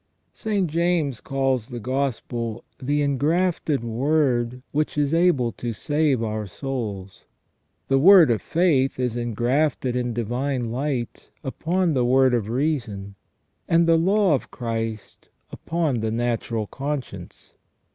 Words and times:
St. 0.33 0.67
James 0.67 1.19
calls 1.19 1.67
the 1.67 1.79
Gospel" 1.79 2.63
the 2.89 3.03
engrafted 3.03 3.83
word, 3.83 4.63
which 4.71 4.97
is 4.97 5.13
able 5.13 5.51
to 5.51 5.73
save 5.73 6.23
our 6.23 6.47
souls". 6.47 7.27
The 7.87 7.99
word 7.99 8.31
of 8.31 8.41
faith 8.41 8.99
is 8.99 9.15
engrafted 9.15 9.95
in 9.95 10.11
divine 10.11 10.71
light 10.71 11.29
upon 11.43 11.93
the 11.93 12.03
word 12.03 12.33
of 12.33 12.49
reason, 12.49 13.13
and 13.67 13.87
the 13.87 13.95
law 13.95 14.33
of 14.33 14.49
Christ 14.49 15.29
upon 15.51 15.99
the 15.99 16.09
natural 16.09 16.65
conscience. 16.65 17.53